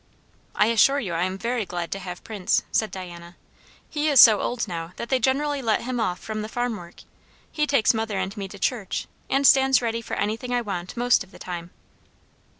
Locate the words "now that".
4.67-5.09